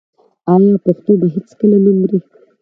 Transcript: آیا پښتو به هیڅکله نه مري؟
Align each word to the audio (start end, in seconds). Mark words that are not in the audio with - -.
آیا 0.53 0.75
پښتو 0.85 1.11
به 1.19 1.27
هیڅکله 1.35 1.77
نه 1.85 1.91
مري؟ 1.99 2.19